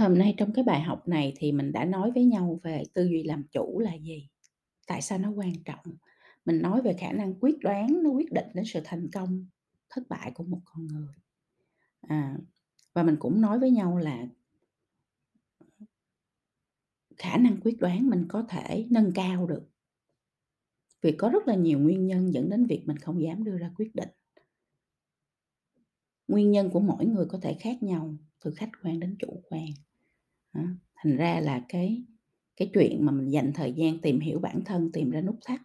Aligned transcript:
Hôm 0.00 0.18
nay 0.18 0.34
trong 0.36 0.52
cái 0.52 0.64
bài 0.64 0.80
học 0.80 1.08
này 1.08 1.32
thì 1.36 1.52
mình 1.52 1.72
đã 1.72 1.84
nói 1.84 2.10
với 2.10 2.24
nhau 2.24 2.60
về 2.62 2.82
tư 2.94 3.04
duy 3.04 3.22
làm 3.22 3.44
chủ 3.52 3.78
là 3.78 3.94
gì, 3.94 4.28
tại 4.86 5.02
sao 5.02 5.18
nó 5.18 5.30
quan 5.30 5.52
trọng. 5.64 5.84
Mình 6.44 6.62
nói 6.62 6.82
về 6.82 6.96
khả 7.00 7.12
năng 7.12 7.34
quyết 7.40 7.58
đoán 7.58 8.02
nó 8.02 8.10
quyết 8.10 8.32
định 8.32 8.46
đến 8.54 8.64
sự 8.64 8.80
thành 8.84 9.10
công, 9.12 9.46
thất 9.90 10.08
bại 10.08 10.30
của 10.34 10.44
một 10.44 10.60
con 10.64 10.86
người. 10.86 11.14
À, 12.00 12.36
và 12.92 13.02
mình 13.02 13.16
cũng 13.18 13.40
nói 13.40 13.58
với 13.58 13.70
nhau 13.70 13.98
là 13.98 14.26
khả 17.16 17.36
năng 17.36 17.60
quyết 17.60 17.78
đoán 17.80 18.10
mình 18.10 18.26
có 18.28 18.42
thể 18.48 18.86
nâng 18.90 19.12
cao 19.14 19.46
được. 19.46 19.68
Vì 21.02 21.12
có 21.12 21.28
rất 21.28 21.48
là 21.48 21.54
nhiều 21.54 21.78
nguyên 21.78 22.06
nhân 22.06 22.34
dẫn 22.34 22.50
đến 22.50 22.66
việc 22.66 22.82
mình 22.86 22.96
không 22.96 23.22
dám 23.22 23.44
đưa 23.44 23.58
ra 23.58 23.70
quyết 23.76 23.94
định. 23.94 24.08
Nguyên 26.28 26.50
nhân 26.50 26.70
của 26.70 26.80
mỗi 26.80 27.06
người 27.06 27.26
có 27.28 27.38
thể 27.42 27.56
khác 27.60 27.82
nhau, 27.82 28.14
từ 28.44 28.54
khách 28.56 28.70
quan 28.82 29.00
đến 29.00 29.16
chủ 29.18 29.42
quan. 29.48 29.66
Đó, 30.54 30.62
thành 30.96 31.16
ra 31.16 31.40
là 31.40 31.64
cái 31.68 32.04
cái 32.56 32.70
chuyện 32.74 33.04
mà 33.06 33.12
mình 33.12 33.28
dành 33.30 33.52
thời 33.54 33.72
gian 33.72 33.98
tìm 33.98 34.20
hiểu 34.20 34.38
bản 34.38 34.60
thân, 34.64 34.92
tìm 34.92 35.10
ra 35.10 35.20
nút 35.20 35.36
thắt 35.44 35.60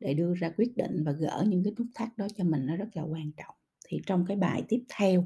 để 0.00 0.14
đưa 0.14 0.34
ra 0.34 0.50
quyết 0.56 0.76
định 0.76 1.04
và 1.04 1.12
gỡ 1.12 1.44
những 1.48 1.64
cái 1.64 1.72
nút 1.78 1.86
thắt 1.94 2.18
đó 2.18 2.26
cho 2.36 2.44
mình 2.44 2.66
nó 2.66 2.76
rất 2.76 2.88
là 2.94 3.02
quan 3.02 3.32
trọng. 3.36 3.54
Thì 3.86 4.00
trong 4.06 4.24
cái 4.26 4.36
bài 4.36 4.62
tiếp 4.68 4.84
theo, 4.98 5.24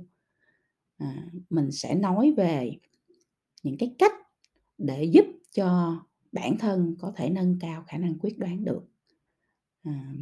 à, 0.98 1.27
mình 1.50 1.72
sẽ 1.72 1.95
nói 1.95 2.34
về 2.36 2.72
những 3.62 3.78
cái 3.78 3.95
cách 3.98 4.12
để 4.78 5.05
giúp 5.05 5.27
cho 5.55 5.98
bản 6.33 6.58
thân 6.58 6.96
có 7.00 7.12
thể 7.16 7.30
nâng 7.30 7.58
cao 7.60 7.84
khả 7.88 7.98
năng 7.98 8.19
quyết 8.19 8.38
đoán 8.38 8.64
được. 8.64 8.84
À, 9.84 10.14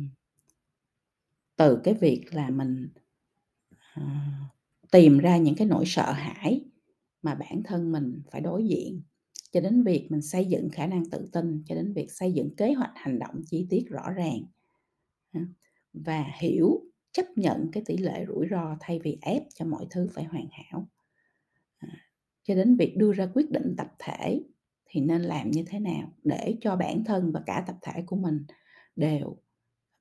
từ 1.56 1.80
cái 1.84 1.94
việc 1.94 2.24
là 2.32 2.50
mình, 2.50 2.88
à, 3.94 4.02
tìm 4.92 5.18
ra 5.18 5.36
những 5.36 5.54
cái 5.54 5.66
nỗi 5.66 5.84
sợ 5.86 6.12
hãi 6.12 6.60
mà 7.22 7.34
bản 7.34 7.62
thân 7.64 7.92
mình 7.92 8.22
phải 8.30 8.40
đối 8.40 8.64
diện 8.66 9.02
cho 9.52 9.60
đến 9.60 9.82
việc 9.82 10.06
mình 10.10 10.22
xây 10.22 10.44
dựng 10.44 10.68
khả 10.70 10.86
năng 10.86 11.10
tự 11.10 11.28
tin, 11.32 11.62
cho 11.66 11.74
đến 11.74 11.92
việc 11.92 12.12
xây 12.12 12.32
dựng 12.32 12.56
kế 12.56 12.72
hoạch 12.72 12.92
hành 12.94 13.18
động 13.18 13.42
chi 13.46 13.66
tiết 13.70 13.84
rõ 13.88 14.10
ràng. 14.10 14.42
À, 15.32 15.46
và 15.92 16.24
hiểu, 16.40 16.80
chấp 17.12 17.26
nhận 17.36 17.70
cái 17.72 17.82
tỷ 17.86 17.96
lệ 17.96 18.24
rủi 18.28 18.46
ro 18.50 18.76
thay 18.80 19.00
vì 19.04 19.18
ép 19.20 19.42
cho 19.54 19.64
mọi 19.64 19.86
thứ 19.90 20.08
phải 20.12 20.24
hoàn 20.24 20.46
hảo. 20.52 20.88
À, 21.78 21.88
cho 22.42 22.54
đến 22.54 22.76
việc 22.76 22.96
đưa 22.96 23.12
ra 23.12 23.28
quyết 23.34 23.50
định 23.50 23.74
tập 23.78 23.88
thể 23.98 24.42
thì 24.86 25.00
nên 25.00 25.22
làm 25.22 25.50
như 25.50 25.64
thế 25.66 25.78
nào 25.78 26.12
để 26.24 26.56
cho 26.60 26.76
bản 26.76 27.04
thân 27.04 27.32
và 27.32 27.42
cả 27.46 27.64
tập 27.66 27.76
thể 27.82 28.02
của 28.06 28.16
mình 28.16 28.46
đều 28.96 29.36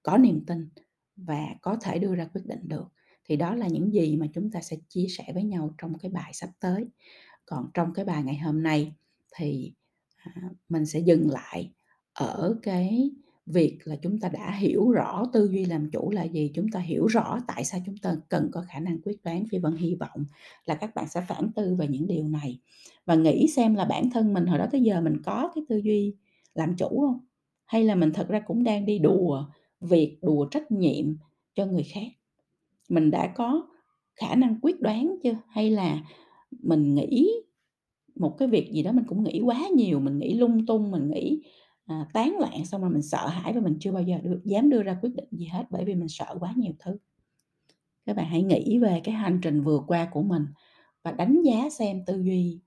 có 0.03 0.17
niềm 0.17 0.43
tin 0.47 0.69
và 1.15 1.55
có 1.61 1.77
thể 1.81 1.99
đưa 1.99 2.15
ra 2.15 2.25
quyết 2.33 2.41
định 2.45 2.61
được 2.63 2.85
thì 3.25 3.35
đó 3.35 3.55
là 3.55 3.67
những 3.67 3.93
gì 3.93 4.17
mà 4.17 4.27
chúng 4.33 4.51
ta 4.51 4.61
sẽ 4.61 4.77
chia 4.89 5.05
sẻ 5.09 5.23
với 5.33 5.43
nhau 5.43 5.75
trong 5.77 5.97
cái 5.97 6.11
bài 6.11 6.31
sắp 6.33 6.49
tới. 6.59 6.85
Còn 7.45 7.69
trong 7.73 7.93
cái 7.93 8.05
bài 8.05 8.23
ngày 8.23 8.37
hôm 8.37 8.63
nay 8.63 8.93
thì 9.35 9.73
à, 10.15 10.41
mình 10.69 10.85
sẽ 10.85 10.99
dừng 10.99 11.29
lại 11.29 11.71
ở 12.13 12.59
cái 12.61 13.11
việc 13.45 13.77
là 13.83 13.95
chúng 13.95 14.19
ta 14.19 14.29
đã 14.29 14.51
hiểu 14.51 14.91
rõ 14.91 15.25
tư 15.33 15.49
duy 15.51 15.65
làm 15.65 15.91
chủ 15.91 16.11
là 16.11 16.23
gì, 16.23 16.51
chúng 16.55 16.71
ta 16.71 16.79
hiểu 16.79 17.07
rõ 17.07 17.39
tại 17.47 17.65
sao 17.65 17.79
chúng 17.85 17.97
ta 17.97 18.15
cần 18.29 18.49
có 18.51 18.65
khả 18.67 18.79
năng 18.79 19.01
quyết 19.01 19.23
đoán 19.23 19.45
phi 19.51 19.57
vân 19.57 19.75
hy 19.75 19.95
vọng 19.95 20.25
là 20.65 20.75
các 20.75 20.95
bạn 20.95 21.07
sẽ 21.07 21.21
phản 21.27 21.51
tư 21.55 21.75
về 21.75 21.87
những 21.87 22.07
điều 22.07 22.27
này. 22.27 22.59
Và 23.05 23.15
nghĩ 23.15 23.47
xem 23.47 23.75
là 23.75 23.85
bản 23.85 24.09
thân 24.09 24.33
mình 24.33 24.45
hồi 24.45 24.59
đó 24.59 24.67
tới 24.71 24.81
giờ 24.81 25.01
mình 25.01 25.21
có 25.23 25.51
cái 25.55 25.63
tư 25.69 25.77
duy 25.77 26.15
làm 26.55 26.75
chủ 26.75 26.87
không? 26.89 27.19
Hay 27.65 27.83
là 27.83 27.95
mình 27.95 28.11
thật 28.13 28.27
ra 28.29 28.39
cũng 28.39 28.63
đang 28.63 28.85
đi 28.85 28.99
đùa 28.99 29.45
việc, 29.79 30.17
đùa 30.21 30.47
trách 30.51 30.71
nhiệm 30.71 31.15
cho 31.53 31.65
người 31.65 31.83
khác? 31.83 32.07
Mình 32.89 33.11
đã 33.11 33.27
có 33.27 33.67
khả 34.15 34.35
năng 34.35 34.59
quyết 34.61 34.81
đoán 34.81 35.15
chưa? 35.23 35.35
Hay 35.47 35.69
là 35.69 35.99
mình 36.51 36.95
nghĩ 36.95 37.31
một 38.15 38.35
cái 38.37 38.47
việc 38.47 38.71
gì 38.71 38.83
đó 38.83 38.91
mình 38.91 39.05
cũng 39.07 39.23
nghĩ 39.23 39.41
quá 39.45 39.67
nhiều 39.75 39.99
mình 39.99 40.19
nghĩ 40.19 40.33
lung 40.33 40.65
tung 40.65 40.91
mình 40.91 41.09
nghĩ 41.09 41.41
à, 41.85 42.07
tán 42.13 42.37
loạn 42.39 42.65
xong 42.65 42.81
rồi 42.81 42.89
mình 42.89 43.01
sợ 43.01 43.27
hãi 43.27 43.53
và 43.53 43.61
mình 43.61 43.77
chưa 43.79 43.91
bao 43.91 44.03
giờ 44.03 44.17
được 44.23 44.41
dám 44.45 44.69
đưa 44.69 44.83
ra 44.83 44.97
quyết 45.01 45.15
định 45.15 45.27
gì 45.31 45.45
hết 45.45 45.63
bởi 45.69 45.85
vì 45.85 45.95
mình 45.95 46.09
sợ 46.09 46.35
quá 46.39 46.53
nhiều 46.57 46.73
thứ. 46.79 46.97
Các 48.05 48.15
bạn 48.15 48.25
hãy 48.25 48.43
nghĩ 48.43 48.79
về 48.79 49.01
cái 49.03 49.15
hành 49.15 49.39
trình 49.43 49.61
vừa 49.61 49.79
qua 49.87 50.07
của 50.11 50.21
mình 50.21 50.45
và 51.03 51.11
đánh 51.11 51.41
giá 51.41 51.69
xem 51.69 52.05
tư 52.05 52.21
duy 52.21 52.59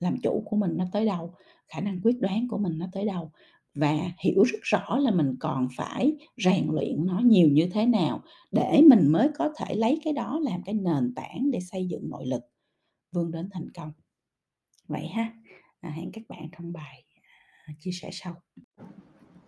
làm 0.00 0.16
chủ 0.22 0.42
của 0.46 0.56
mình 0.56 0.70
nó 0.76 0.84
tới 0.92 1.06
đâu 1.06 1.34
khả 1.68 1.80
năng 1.80 2.00
quyết 2.02 2.20
đoán 2.20 2.48
của 2.48 2.58
mình 2.58 2.78
nó 2.78 2.86
tới 2.92 3.04
đâu 3.04 3.30
và 3.74 4.10
hiểu 4.18 4.42
rất 4.42 4.58
rõ 4.62 4.98
là 4.98 5.10
mình 5.10 5.34
còn 5.40 5.68
phải 5.76 6.16
rèn 6.36 6.66
luyện 6.70 7.06
nó 7.06 7.20
nhiều 7.24 7.48
như 7.48 7.68
thế 7.72 7.86
nào 7.86 8.22
để 8.52 8.82
mình 8.86 9.08
mới 9.08 9.28
có 9.34 9.52
thể 9.56 9.74
lấy 9.74 10.00
cái 10.04 10.12
đó 10.12 10.40
làm 10.42 10.62
cái 10.62 10.74
nền 10.74 11.14
tảng 11.14 11.50
để 11.50 11.60
xây 11.60 11.86
dựng 11.86 12.10
nội 12.10 12.26
lực. 12.26 12.42
Vươn 13.12 13.30
đến 13.30 13.48
thành 13.52 13.70
công. 13.74 13.92
Vậy 14.88 15.06
ha 15.06 15.34
à, 15.80 15.90
hẹn 15.90 16.12
các 16.12 16.22
bạn 16.28 16.48
trong 16.58 16.72
bài 16.72 17.04
à, 17.66 17.74
chia 17.78 17.90
sẻ 17.92 18.10
sau. 18.12 18.34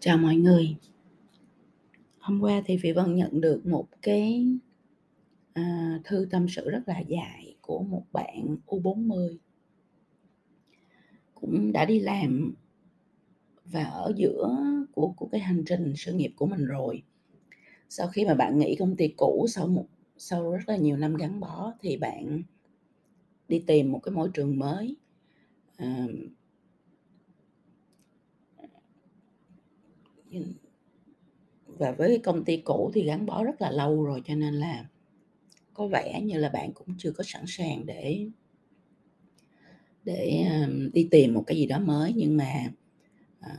Chào 0.01 0.19
mọi 0.19 0.37
người. 0.37 0.77
Hôm 2.19 2.41
qua 2.41 2.63
thì 2.67 2.77
vị 2.77 2.93
Vân 2.93 3.15
nhận 3.15 3.41
được 3.41 3.67
một 3.67 3.89
cái 4.03 4.47
à, 5.53 5.99
thư 6.05 6.29
tâm 6.31 6.47
sự 6.49 6.71
rất 6.71 6.83
là 6.87 6.99
dài 6.99 7.57
của 7.61 7.83
một 7.83 8.05
bạn 8.13 8.57
U40 8.67 9.37
cũng 11.35 11.73
đã 11.73 11.85
đi 11.85 12.01
làm 12.01 12.55
và 13.71 13.85
ở 13.85 14.13
giữa 14.17 14.57
của 14.93 15.13
của 15.17 15.29
cái 15.33 15.41
hành 15.41 15.65
trình 15.67 15.93
sự 15.97 16.13
nghiệp 16.13 16.33
của 16.37 16.47
mình 16.47 16.65
rồi. 16.67 17.03
Sau 17.89 18.09
khi 18.09 18.25
mà 18.25 18.35
bạn 18.35 18.59
nghỉ 18.59 18.77
công 18.77 18.97
ty 18.97 19.09
cũ 19.09 19.47
sau 19.49 19.67
một 19.67 19.87
sau 20.17 20.53
rất 20.53 20.69
là 20.69 20.77
nhiều 20.77 20.97
năm 20.97 21.17
gắn 21.17 21.41
bó 21.41 21.73
thì 21.81 21.97
bạn 21.97 22.43
đi 23.49 23.65
tìm 23.67 23.93
một 23.93 24.01
cái 24.03 24.13
môi 24.13 24.31
trường 24.35 24.59
mới. 24.59 24.97
À, 25.77 26.07
và 31.67 31.93
với 31.93 32.09
cái 32.09 32.19
công 32.19 32.45
ty 32.45 32.57
cũ 32.57 32.91
thì 32.95 33.05
gắn 33.05 33.27
bó 33.27 33.45
rất 33.45 33.61
là 33.61 33.71
lâu 33.71 34.05
rồi 34.05 34.23
cho 34.25 34.35
nên 34.35 34.55
là 34.55 34.87
có 35.75 35.87
vẻ 35.87 36.21
như 36.23 36.39
là 36.39 36.49
bạn 36.49 36.73
cũng 36.73 36.89
chưa 36.99 37.11
có 37.11 37.25
sẵn 37.27 37.45
sàng 37.47 37.87
để 37.87 38.27
để 40.05 40.47
đi 40.93 41.09
tìm 41.11 41.35
một 41.35 41.45
cái 41.47 41.57
gì 41.57 41.67
đó 41.67 41.79
mới. 41.79 42.13
Nhưng 42.17 42.37
mà 42.37 42.73
à, 43.41 43.57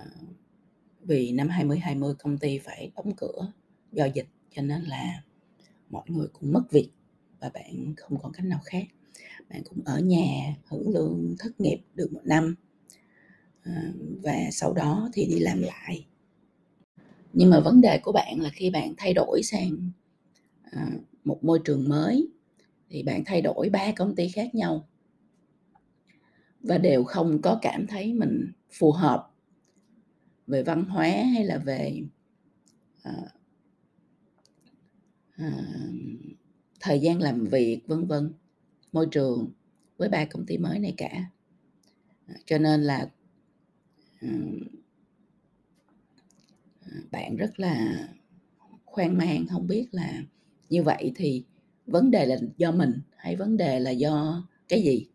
vì 1.02 1.32
năm 1.32 1.50
2020 1.50 2.14
công 2.20 2.38
ty 2.38 2.60
phải 2.60 2.92
đóng 2.96 3.12
cửa 3.18 3.52
do 3.92 4.06
dịch 4.06 4.28
cho 4.52 4.62
nên 4.62 4.82
là 4.84 5.24
mọi 5.90 6.04
người 6.08 6.28
cũng 6.34 6.54
mất 6.54 6.64
việc 6.72 6.90
và 7.40 7.50
bạn 7.54 7.94
không 7.98 8.20
còn 8.22 8.32
cách 8.32 8.46
nào 8.46 8.60
khác. 8.64 8.84
Bạn 9.50 9.62
cũng 9.70 9.84
ở 9.86 10.00
nhà 10.00 10.56
hưởng 10.68 10.90
lương 10.90 11.36
thất 11.40 11.62
nghiệp 11.62 11.78
được 11.96 12.14
một 12.14 12.22
năm 12.24 12.56
à, 13.64 13.94
và 14.24 14.36
sau 14.52 14.74
đó 14.74 15.10
thì 15.14 15.26
đi 15.26 15.40
làm 15.40 15.62
lại. 15.62 16.06
Nhưng 17.34 17.50
mà 17.50 17.60
vấn 17.60 17.82
đề 17.82 18.00
của 18.04 18.12
bạn 18.12 18.42
là 18.42 18.50
khi 18.50 18.70
bạn 18.70 18.94
thay 18.98 19.14
đổi 19.14 19.42
sang 19.44 19.92
à, 20.72 20.92
một 21.24 21.44
môi 21.44 21.60
trường 21.66 21.90
mới 21.90 22.28
thì 22.90 23.04
bạn 23.04 23.24
thay 23.26 23.42
đổi 23.42 23.70
ba 23.70 23.92
công 23.96 24.16
ty 24.16 24.30
khác 24.30 24.56
nhau 24.56 24.88
và 26.62 26.78
đều 26.78 27.04
không 27.04 27.42
có 27.42 27.60
cảm 27.62 27.88
thấy 27.88 28.14
mình 28.14 28.52
phù 28.72 28.92
hợp 28.92 29.27
về 30.48 30.64
văn 30.64 30.84
hóa 30.84 31.08
hay 31.08 31.44
là 31.46 31.58
về 31.58 32.04
à, 33.04 33.14
à, 35.38 35.52
thời 36.80 37.00
gian 37.00 37.22
làm 37.22 37.46
việc 37.46 37.82
vân 37.88 38.08
vân. 38.08 38.34
Môi 38.92 39.08
trường 39.12 39.52
với 39.98 40.10
ba 40.10 40.26
công 40.26 40.46
ty 40.46 40.58
mới 40.58 40.80
này 40.80 40.94
cả. 40.98 41.32
À, 42.28 42.36
cho 42.46 42.58
nên 42.58 42.84
là 42.84 43.10
à, 44.22 44.30
bạn 47.12 47.36
rất 47.38 47.60
là 47.60 48.08
khoan 48.86 49.18
mang 49.18 49.46
không 49.48 49.68
biết 49.68 49.88
là 49.92 50.22
như 50.70 50.84
vậy 50.84 51.12
thì 51.16 51.44
vấn 51.86 52.12
đề 52.12 52.26
là 52.26 52.38
do 52.58 52.72
mình 52.72 53.02
hay 53.18 53.36
vấn 53.36 53.58
đề 53.58 53.80
là 53.80 53.92
do 53.92 54.44
cái 54.68 54.82
gì? 54.82 55.08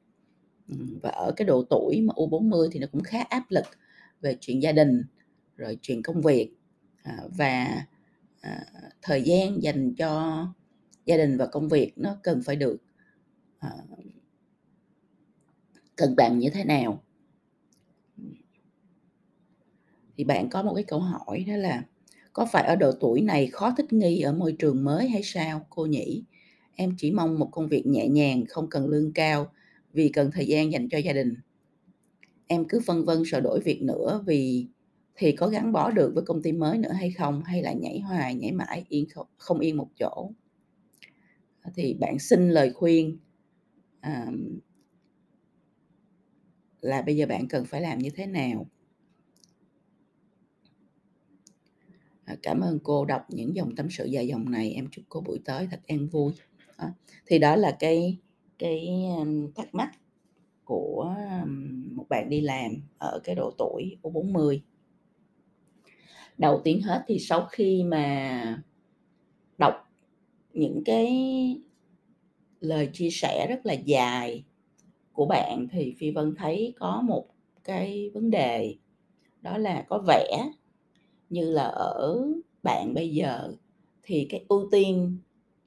Ừ, 0.68 0.76
và 1.02 1.10
ở 1.10 1.32
cái 1.36 1.46
độ 1.46 1.64
tuổi 1.70 2.00
mà 2.00 2.14
U40 2.14 2.68
thì 2.72 2.80
nó 2.80 2.86
cũng 2.92 3.02
khá 3.02 3.22
áp 3.22 3.44
lực 3.50 3.64
về 4.20 4.36
chuyện 4.40 4.62
gia 4.62 4.72
đình 4.72 5.02
rồi 5.56 5.78
chuyện 5.82 6.02
công 6.02 6.22
việc 6.22 6.50
à, 7.02 7.18
và 7.36 7.84
à, 8.40 8.64
thời 9.02 9.22
gian 9.22 9.62
dành 9.62 9.94
cho 9.94 10.46
gia 11.04 11.16
đình 11.16 11.36
và 11.36 11.46
công 11.46 11.68
việc 11.68 11.92
nó 11.96 12.16
cần 12.22 12.42
phải 12.44 12.56
được 12.56 12.76
à, 13.58 13.70
cân 15.96 16.16
bằng 16.16 16.38
như 16.38 16.50
thế 16.50 16.64
nào. 16.64 17.02
Thì 20.16 20.24
bạn 20.24 20.50
có 20.50 20.62
một 20.62 20.74
cái 20.74 20.84
câu 20.84 21.00
hỏi 21.00 21.44
đó 21.48 21.56
là, 21.56 21.82
có 22.32 22.46
phải 22.52 22.64
ở 22.66 22.76
độ 22.76 22.92
tuổi 23.00 23.20
này 23.20 23.46
khó 23.46 23.74
thích 23.76 23.92
nghi 23.92 24.20
ở 24.20 24.32
môi 24.32 24.56
trường 24.58 24.84
mới 24.84 25.08
hay 25.08 25.22
sao, 25.24 25.66
cô 25.70 25.86
nhỉ? 25.86 26.24
Em 26.74 26.94
chỉ 26.98 27.10
mong 27.10 27.38
một 27.38 27.48
công 27.52 27.68
việc 27.68 27.86
nhẹ 27.86 28.08
nhàng, 28.08 28.44
không 28.48 28.70
cần 28.70 28.88
lương 28.88 29.12
cao, 29.12 29.52
vì 29.92 30.08
cần 30.08 30.30
thời 30.30 30.46
gian 30.46 30.72
dành 30.72 30.88
cho 30.88 30.98
gia 30.98 31.12
đình. 31.12 31.34
Em 32.46 32.64
cứ 32.68 32.80
phân 32.86 33.04
vân 33.04 33.22
sợ 33.26 33.40
đổi 33.40 33.60
việc 33.60 33.82
nữa 33.82 34.22
vì 34.26 34.66
thì 35.14 35.32
có 35.32 35.48
gắn 35.48 35.72
bó 35.72 35.90
được 35.90 36.12
với 36.14 36.24
công 36.24 36.42
ty 36.42 36.52
mới 36.52 36.78
nữa 36.78 36.92
hay 36.92 37.10
không 37.10 37.42
hay 37.44 37.62
là 37.62 37.72
nhảy 37.72 38.00
hoài 38.00 38.34
nhảy 38.34 38.52
mãi 38.52 38.84
yên 38.88 39.08
không, 39.14 39.26
không 39.36 39.58
yên 39.58 39.76
một 39.76 39.88
chỗ 39.98 40.30
ờ, 41.62 41.70
thì 41.74 41.94
bạn 41.94 42.18
xin 42.18 42.50
lời 42.50 42.72
khuyên 42.72 43.18
à, 44.00 44.26
là 46.80 47.02
bây 47.02 47.16
giờ 47.16 47.26
bạn 47.26 47.48
cần 47.48 47.64
phải 47.64 47.80
làm 47.80 47.98
như 47.98 48.10
thế 48.10 48.26
nào? 48.26 48.66
À, 52.24 52.36
cảm 52.42 52.60
ơn 52.60 52.78
cô 52.82 53.04
đọc 53.04 53.26
những 53.28 53.56
dòng 53.56 53.76
tâm 53.76 53.90
sự 53.90 54.04
dài 54.04 54.26
dòng 54.28 54.50
này, 54.50 54.70
em 54.70 54.88
chúc 54.90 55.04
cô 55.08 55.20
buổi 55.20 55.38
tới 55.44 55.68
thật 55.70 55.80
an 55.86 56.08
vui. 56.08 56.32
à, 56.76 56.92
thì 57.26 57.38
đó 57.38 57.56
là 57.56 57.76
cái 57.80 58.18
cái, 58.58 58.88
thắc 59.54 59.74
mắc 59.74 59.90
của, 60.64 61.14
một 61.92 62.06
bạn 62.08 62.30
đi 62.30 62.40
làm 62.40 62.72
ở 62.98 63.20
cái 63.24 63.34
độ 63.34 63.52
tuổi 63.58 63.96
U40. 64.02 64.60
Đầu 66.38 66.60
tiên 66.64 66.82
hết 66.82 67.04
thì 67.06 67.18
sau 67.18 67.46
khi 67.50 67.82
mà 67.84 68.62
đọc 69.58 69.74
những 70.54 70.82
cái 70.84 71.08
lời 72.60 72.90
chia 72.92 73.10
sẻ 73.10 73.46
rất 73.50 73.66
là 73.66 73.72
dài 73.72 74.44
của 75.12 75.26
bạn 75.26 75.68
thì 75.72 75.94
Phi 75.98 76.10
Vân 76.10 76.34
thấy 76.38 76.74
có 76.80 77.02
một 77.06 77.26
cái 77.64 78.10
vấn 78.14 78.30
đề, 78.30 78.76
đó 79.42 79.58
là 79.58 79.86
có 79.88 79.98
vẻ 80.08 80.50
như 81.30 81.50
là 81.50 81.64
ở 81.64 82.18
bạn 82.62 82.94
bây 82.94 83.10
giờ 83.10 83.52
thì 84.02 84.26
cái 84.30 84.44
ưu 84.48 84.68
tiên 84.72 85.18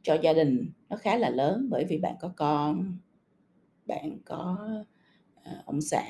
cho 0.03 0.17
gia 0.23 0.33
đình 0.33 0.71
nó 0.89 0.97
khá 0.97 1.17
là 1.17 1.29
lớn, 1.29 1.67
bởi 1.71 1.85
vì 1.85 1.97
bạn 1.97 2.15
có 2.21 2.31
con, 2.37 2.97
bạn 3.87 4.19
có, 4.25 4.57
ờ, 5.43 5.51
ông 5.65 5.81
xã, 5.81 6.03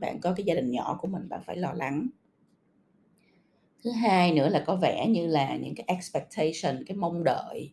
bạn 0.00 0.20
có 0.20 0.34
cái 0.36 0.44
gia 0.46 0.54
đình 0.54 0.70
nhỏ 0.70 0.98
của 1.00 1.08
mình 1.08 1.28
bạn 1.28 1.40
phải 1.46 1.56
lo 1.56 1.72
lắng. 1.72 2.08
Thứ 3.84 3.90
hai 3.90 4.32
nữa 4.32 4.48
là 4.48 4.64
có 4.66 4.76
vẻ 4.76 5.08
như 5.08 5.26
là 5.26 5.56
những 5.56 5.74
cái 5.74 5.84
expectation, 5.88 6.84
cái 6.86 6.96
mong 6.96 7.24
đợi 7.24 7.72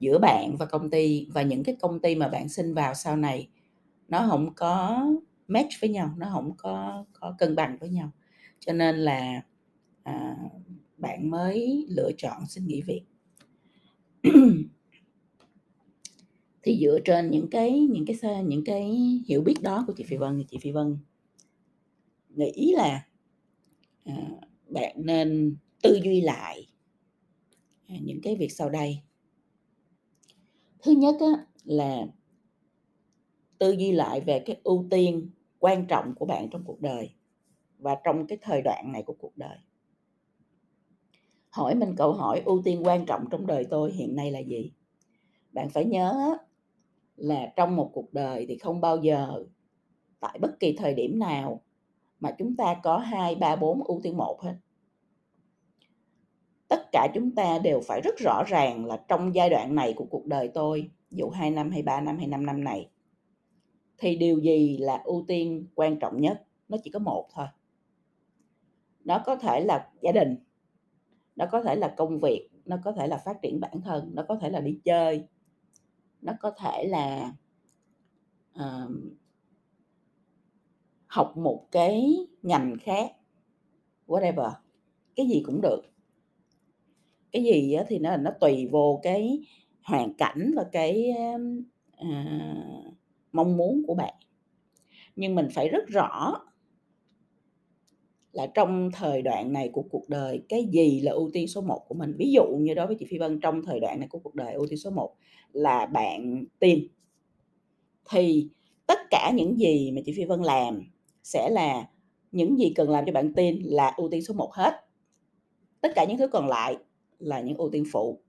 giữa 0.00 0.18
bạn 0.18 0.56
và 0.56 0.66
công 0.66 0.90
ty 0.90 1.26
và 1.30 1.42
những 1.42 1.64
cái 1.64 1.76
công 1.80 2.00
ty 2.00 2.14
mà 2.14 2.28
bạn 2.28 2.48
xin 2.48 2.74
vào 2.74 2.94
sau 2.94 3.16
này 3.16 3.48
nó 4.08 4.26
không 4.28 4.54
có 4.54 5.06
match 5.48 5.80
với 5.80 5.90
nhau, 5.90 6.14
nó 6.16 6.28
không 6.32 6.56
có 6.56 7.04
có 7.12 7.34
cân 7.38 7.56
bằng 7.56 7.76
với 7.80 7.88
nhau. 7.88 8.10
Cho 8.58 8.72
nên 8.72 8.96
là, 8.96 9.42
à, 10.02 10.36
bạn 10.96 11.30
mới 11.30 11.86
lựa 11.88 12.10
chọn 12.18 12.46
xin 12.46 12.66
nghỉ 12.66 12.82
việc. 12.82 13.02
Thì 16.62 16.78
dựa 16.80 16.98
trên 17.04 17.30
những 17.30 17.50
cái 17.50 17.80
những 17.80 18.04
cái 18.06 18.42
những 18.44 18.64
cái 18.64 18.90
hiểu 19.26 19.42
biết 19.42 19.54
đó 19.62 19.84
của 19.86 19.92
chị 19.96 20.04
Phi 20.04 20.16
Vân 20.16 20.38
thì 20.38 20.44
chị 20.50 20.58
Phi 20.58 20.70
Vân 20.70 20.98
nghĩ 22.30 22.72
là, 22.76 23.06
à, 24.04 24.14
bạn 24.68 24.96
nên 24.96 25.56
tư 25.82 26.00
duy 26.02 26.20
lại, 26.20 26.66
à, 27.88 27.96
những 28.02 28.20
cái 28.22 28.36
việc 28.36 28.52
sau 28.52 28.70
đây. 28.70 28.98
Thứ 30.82 30.92
nhất 30.92 31.14
á 31.20 31.46
là 31.64 32.06
tư 33.58 33.70
duy 33.70 33.92
lại 33.92 34.20
về 34.20 34.42
cái 34.46 34.60
ưu 34.64 34.86
tiên 34.90 35.30
quan 35.58 35.86
trọng 35.86 36.14
của 36.14 36.26
bạn 36.26 36.48
trong 36.50 36.64
cuộc 36.64 36.80
đời 36.80 37.10
và 37.78 37.96
trong 38.04 38.26
cái 38.26 38.38
thời 38.42 38.62
đoạn 38.62 38.92
này 38.92 39.02
của 39.02 39.16
cuộc 39.18 39.36
đời. 39.36 39.58
Hỏi 41.50 41.74
mình 41.74 41.94
câu 41.96 42.12
hỏi 42.12 42.42
ưu 42.44 42.62
tiên 42.64 42.86
quan 42.86 43.06
trọng 43.06 43.24
trong 43.30 43.46
đời 43.46 43.66
tôi 43.70 43.92
hiện 43.92 44.16
nay 44.16 44.30
là 44.30 44.38
gì? 44.38 44.72
Bạn 45.52 45.70
phải 45.70 45.84
nhớ 45.84 46.36
là 47.16 47.52
trong 47.56 47.76
một 47.76 47.90
cuộc 47.92 48.12
đời 48.12 48.46
thì 48.48 48.58
không 48.58 48.80
bao 48.80 48.96
giờ 48.96 49.44
tại 50.20 50.38
bất 50.40 50.60
kỳ 50.60 50.76
thời 50.78 50.94
điểm 50.94 51.18
nào 51.18 51.60
mà 52.24 52.34
chúng 52.38 52.56
ta 52.56 52.74
có 52.82 52.98
2, 52.98 53.34
3, 53.34 53.56
4 53.56 53.82
ưu 53.82 54.00
tiên 54.02 54.16
một 54.16 54.40
hết. 54.42 54.54
Tất 56.68 56.88
cả 56.92 57.08
chúng 57.14 57.34
ta 57.34 57.58
đều 57.58 57.80
phải 57.80 58.00
rất 58.00 58.14
rõ 58.18 58.44
ràng 58.46 58.86
là 58.86 59.04
trong 59.08 59.34
giai 59.34 59.50
đoạn 59.50 59.74
này 59.74 59.92
của 59.96 60.04
cuộc 60.10 60.26
đời 60.26 60.50
tôi, 60.54 60.90
dụ 61.10 61.30
2 61.30 61.50
năm, 61.50 61.70
hay 61.70 61.82
3 61.82 62.00
năm, 62.00 62.18
hay 62.18 62.26
5 62.26 62.46
năm 62.46 62.64
này 62.64 62.90
thì 63.98 64.16
điều 64.16 64.38
gì 64.38 64.78
là 64.78 65.00
ưu 65.04 65.24
tiên 65.28 65.66
quan 65.74 65.98
trọng 65.98 66.20
nhất? 66.20 66.46
Nó 66.68 66.78
chỉ 66.84 66.90
có 66.90 66.98
một 66.98 67.28
thôi. 67.34 67.46
Nó 69.04 69.22
có 69.26 69.36
thể 69.36 69.60
là 69.60 69.90
gia 70.00 70.12
đình, 70.12 70.36
nó 71.36 71.46
có 71.46 71.62
thể 71.62 71.76
là 71.76 71.94
công 71.96 72.20
việc, 72.20 72.48
nó 72.64 72.78
có 72.84 72.92
thể 72.92 73.06
là 73.06 73.16
phát 73.16 73.42
triển 73.42 73.60
bản 73.60 73.80
thân, 73.84 74.10
nó 74.14 74.24
có 74.28 74.36
thể 74.36 74.50
là 74.50 74.60
đi 74.60 74.78
chơi, 74.84 75.24
nó 76.22 76.32
có 76.40 76.50
thể 76.50 76.84
là, 76.84 77.32
uh, 78.54 78.90
học 81.14 81.36
một 81.36 81.66
cái 81.70 82.16
ngành 82.42 82.76
khác, 82.82 83.12
whatever, 84.06 84.50
cái 85.16 85.26
gì 85.26 85.42
cũng 85.46 85.60
được. 85.60 85.82
Cái 87.32 87.44
gì 87.44 87.72
á 87.72 87.84
thì 87.88 87.98
nó 87.98 88.10
là 88.10 88.16
nó 88.16 88.30
tùy 88.40 88.68
vô 88.72 89.00
cái 89.02 89.38
hoàn 89.82 90.14
cảnh 90.14 90.52
và 90.56 90.64
cái, 90.72 91.10
à, 91.10 91.38
mong 93.32 93.56
muốn 93.56 93.82
của 93.86 93.94
bạn. 93.94 94.14
Nhưng 95.16 95.34
mình 95.34 95.48
phải 95.54 95.68
rất 95.68 95.88
rõ 95.88 96.34
là 98.32 98.46
trong 98.54 98.90
thời 98.92 99.22
đoạn 99.22 99.52
này 99.52 99.70
của 99.72 99.82
cuộc 99.82 100.08
đời, 100.08 100.42
cái 100.48 100.64
gì 100.72 101.00
là 101.00 101.12
ưu 101.12 101.30
tiên 101.32 101.48
số 101.48 101.60
1 101.60 101.84
của 101.88 101.94
mình. 101.94 102.14
Ví 102.18 102.32
dụ 102.32 102.44
như 102.60 102.74
đối 102.74 102.86
với 102.86 102.96
chị 102.98 103.06
Phi 103.08 103.18
Vân 103.18 103.40
trong 103.40 103.62
thời 103.66 103.80
đoạn 103.80 103.98
này 104.00 104.08
của 104.08 104.18
cuộc 104.18 104.34
đời, 104.34 104.54
ưu 104.54 104.66
tiên 104.66 104.78
số 104.78 104.90
1 104.90 105.14
là 105.52 105.86
bạn 105.86 106.44
teen. 106.58 106.86
Thì 108.10 108.48
tất 108.86 108.98
cả 109.10 109.32
những 109.34 109.58
gì 109.58 109.92
mà 109.92 110.00
chị 110.06 110.12
Phi 110.16 110.24
Vân 110.24 110.42
làm 110.42 110.82
sẽ 111.24 111.50
là 111.50 111.88
những 112.32 112.58
gì 112.58 112.72
cần 112.76 112.90
làm 112.90 113.06
cho 113.06 113.12
bạn 113.12 113.34
tin 113.34 113.58
là 113.64 113.94
ưu 113.96 114.10
tiên 114.10 114.22
số 114.22 114.34
1 114.34 114.54
hết. 114.54 114.74
Tất 115.80 115.92
cả 115.94 116.04
những 116.04 116.18
thứ 116.18 116.28
còn 116.28 116.48
lại 116.48 116.76
là 117.18 117.40
những 117.40 117.56
ưu 117.56 117.70
tiên 117.70 117.84
phụ. 117.92 118.20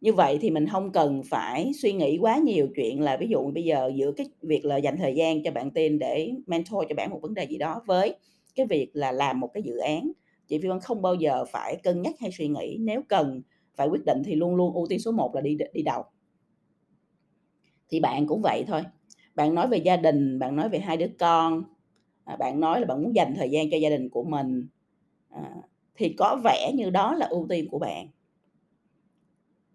Như 0.00 0.12
vậy 0.12 0.38
thì 0.40 0.50
mình 0.50 0.66
không 0.66 0.92
cần 0.92 1.22
phải 1.30 1.72
suy 1.82 1.92
nghĩ 1.92 2.18
quá 2.18 2.38
nhiều 2.38 2.68
chuyện 2.76 3.00
là 3.00 3.16
ví 3.16 3.28
dụ 3.28 3.50
bây 3.50 3.64
giờ 3.64 3.92
giữa 3.96 4.12
cái 4.12 4.26
việc 4.42 4.64
là 4.64 4.76
dành 4.76 4.96
thời 4.98 5.14
gian 5.14 5.42
cho 5.44 5.50
bạn 5.50 5.70
tin 5.70 5.98
để 5.98 6.32
mentor 6.46 6.84
cho 6.88 6.94
bạn 6.94 7.10
một 7.10 7.18
vấn 7.22 7.34
đề 7.34 7.46
gì 7.46 7.58
đó 7.58 7.82
với 7.86 8.14
cái 8.54 8.66
việc 8.66 8.90
là 8.92 9.12
làm 9.12 9.40
một 9.40 9.50
cái 9.54 9.62
dự 9.62 9.76
án, 9.76 10.12
chị 10.48 10.58
Phi 10.58 10.68
Vân 10.68 10.80
không 10.80 11.02
bao 11.02 11.14
giờ 11.14 11.44
phải 11.44 11.76
cân 11.82 12.02
nhắc 12.02 12.14
hay 12.20 12.30
suy 12.32 12.48
nghĩ, 12.48 12.76
nếu 12.80 13.02
cần 13.08 13.42
phải 13.76 13.88
quyết 13.88 14.04
định 14.06 14.22
thì 14.24 14.34
luôn 14.34 14.56
luôn 14.56 14.74
ưu 14.74 14.86
tiên 14.88 14.98
số 14.98 15.12
1 15.12 15.34
là 15.34 15.40
đi 15.40 15.56
đi 15.72 15.82
đầu. 15.82 16.04
Thì 17.88 18.00
bạn 18.00 18.26
cũng 18.26 18.42
vậy 18.42 18.64
thôi, 18.66 18.82
bạn 19.38 19.54
nói 19.54 19.68
về 19.68 19.78
gia 19.78 19.96
đình, 19.96 20.38
bạn 20.38 20.56
nói 20.56 20.68
về 20.68 20.78
hai 20.78 20.96
đứa 20.96 21.06
con, 21.18 21.62
à, 22.24 22.36
bạn 22.36 22.60
nói 22.60 22.80
là 22.80 22.86
bạn 22.86 23.02
muốn 23.02 23.14
dành 23.14 23.34
thời 23.36 23.50
gian 23.50 23.70
cho 23.70 23.76
gia 23.76 23.88
đình 23.88 24.08
của 24.08 24.24
mình, 24.24 24.68
à, 25.30 25.54
thì 25.94 26.14
có 26.18 26.40
vẻ 26.44 26.72
như 26.74 26.90
đó 26.90 27.14
là 27.14 27.26
ưu 27.26 27.46
tiên 27.48 27.68
của 27.70 27.78
bạn. 27.78 28.08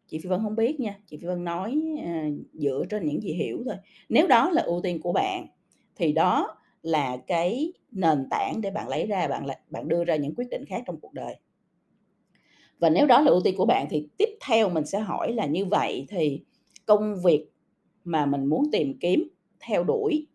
Chị 0.08 0.20
Phi 0.20 0.30
Vân 0.30 0.42
không 0.44 0.56
biết 0.56 0.80
nha, 0.80 1.00
chị 1.08 1.18
Phi 1.18 1.28
Vân 1.28 1.44
nói, 1.44 1.82
à, 2.06 2.30
dựa 2.54 2.84
trên 2.90 3.06
những 3.06 3.22
gì 3.22 3.34
hiểu 3.34 3.64
thôi. 3.66 3.76
Nếu 4.10 4.28
đó 4.28 4.50
là 4.50 4.62
ưu 4.62 4.82
tiên 4.82 5.02
của 5.02 5.14
bạn 5.14 5.48
thì 5.96 6.14
đó 6.14 6.56
là 6.82 7.18
cái 7.28 7.74
nền 7.92 8.28
tảng 8.30 8.62
để 8.62 8.72
bạn 8.72 8.88
lấy 8.88 9.06
ra, 9.06 9.28
bạn 9.28 9.48
bạn 9.70 9.88
đưa 9.88 10.04
ra 10.04 10.16
những 10.16 10.36
quyết 10.36 10.50
định 10.50 10.66
khác 10.66 10.84
trong 10.86 11.00
cuộc 11.00 11.14
đời. 11.14 11.36
Và 12.80 12.90
nếu 12.90 13.08
đó 13.08 13.22
là 13.22 13.32
ưu 13.32 13.42
tiên 13.44 13.56
của 13.58 13.66
bạn 13.66 13.88
thì 13.90 14.08
tiếp 14.18 14.30
theo 14.48 14.70
mình 14.70 14.86
sẽ 14.86 15.00
hỏi 15.00 15.34
là 15.34 15.46
như 15.46 15.66
vậy 15.66 16.06
thì 16.10 16.42
công 16.86 17.16
việc 17.24 17.50
mà 18.04 18.26
mình 18.26 18.46
muốn 18.46 18.64
tìm 18.72 18.98
kiếm, 19.00 19.28
theo 19.68 19.84
đuổi 19.84 20.28